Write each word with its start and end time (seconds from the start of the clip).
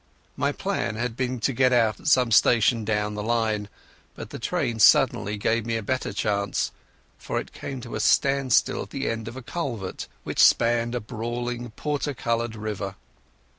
My 0.35 0.51
plan 0.51 0.95
had 0.95 1.15
been 1.15 1.39
to 1.41 1.53
get 1.53 1.71
out 1.71 1.99
at 1.99 2.07
some 2.07 2.31
station 2.31 2.83
down 2.83 3.13
the 3.13 3.21
line, 3.21 3.69
but 4.15 4.31
the 4.31 4.39
train 4.39 4.79
suddenly 4.79 5.37
gave 5.37 5.63
me 5.63 5.77
a 5.77 5.83
better 5.83 6.11
chance, 6.11 6.71
for 7.19 7.39
it 7.39 7.51
came 7.53 7.81
to 7.81 7.93
a 7.93 7.99
standstill 7.99 8.81
at 8.81 8.89
the 8.89 9.07
end 9.07 9.27
of 9.27 9.37
a 9.37 9.43
culvert 9.43 10.07
which 10.23 10.39
spanned 10.43 10.95
a 10.95 10.99
brawling 10.99 11.69
porter 11.75 12.15
coloured 12.15 12.55
river. 12.55 12.95